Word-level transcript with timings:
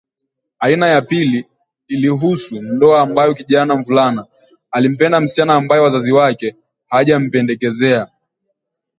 Aina 0.59 0.87
ya 0.87 1.01
pili 1.01 1.47
ilihuhusu 1.87 2.61
ndoa 2.61 3.01
ambayo 3.01 3.33
kijana 3.33 3.75
mvulana 3.75 4.25
alimpenda 4.71 5.21
msichana 5.21 5.55
ambaye 5.55 5.81
wazazi 5.81 6.11
wake 6.11 6.55
hajampendekezea 6.87 8.07